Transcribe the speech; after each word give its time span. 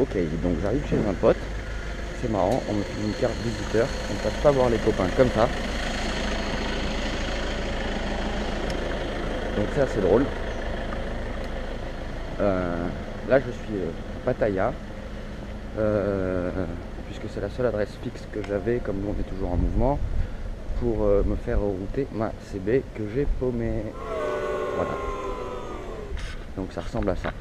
Ok, 0.00 0.16
donc 0.42 0.56
j'arrive 0.62 0.82
chez 0.88 0.96
un 0.96 1.12
pote. 1.12 1.36
C'est 2.22 2.30
marrant, 2.30 2.62
on 2.70 2.72
me 2.72 2.82
fait 2.82 3.02
une 3.06 3.12
carte 3.20 3.34
visiteur. 3.44 3.86
On 4.10 4.14
ne 4.14 4.18
passe 4.18 4.42
pas 4.42 4.50
voir 4.50 4.70
les 4.70 4.78
copains 4.78 5.08
comme 5.14 5.28
ça. 5.28 5.46
Donc 9.56 9.66
c'est 9.74 9.82
assez 9.82 10.00
drôle. 10.00 10.24
Euh, 12.40 12.86
là 13.28 13.40
je 13.40 13.50
suis 13.50 13.76
euh, 13.76 13.90
Pattaya. 14.24 14.72
Euh, 15.78 16.50
puisque 17.06 17.30
c'est 17.34 17.42
la 17.42 17.50
seule 17.50 17.66
adresse 17.66 17.90
fixe 18.02 18.22
que 18.32 18.40
j'avais, 18.48 18.78
comme 18.78 18.96
nous 19.02 19.14
on 19.14 19.20
est 19.20 19.28
toujours 19.28 19.52
en 19.52 19.56
mouvement, 19.56 19.98
pour 20.80 21.02
euh, 21.02 21.22
me 21.26 21.36
faire 21.36 21.60
router 21.60 22.06
ma 22.12 22.32
CB 22.50 22.82
que 22.94 23.02
j'ai 23.14 23.26
paumée. 23.38 23.82
Voilà. 24.76 24.92
Donc 26.56 26.72
ça 26.72 26.80
ressemble 26.80 27.10
à 27.10 27.16
ça. 27.16 27.32